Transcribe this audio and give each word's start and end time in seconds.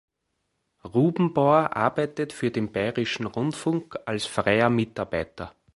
Rubenbauer 0.83 1.77
arbeitet 1.77 2.33
für 2.33 2.49
den 2.49 2.71
Bayerischen 2.71 3.27
Rundfunk 3.27 3.99
als 4.07 4.25
freier 4.25 4.71
Mitarbeiter. 4.71 5.53